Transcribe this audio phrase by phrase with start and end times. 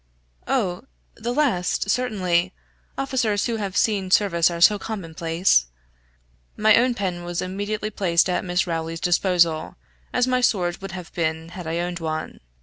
[0.47, 2.53] "Oh, the last, certainly
[2.97, 5.67] officers who have seen service are so commonplace!"
[6.57, 9.75] My own pen was immediately placed at Miss Rowley's disposal,
[10.11, 12.39] as my sword would have been, had I owned one.